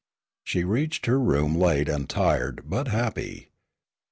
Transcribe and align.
She 0.43 0.63
reached 0.63 1.05
her 1.05 1.19
room 1.19 1.53
late 1.59 1.87
and 1.87 2.09
tired, 2.09 2.61
but 2.67 2.87
happy. 2.87 3.49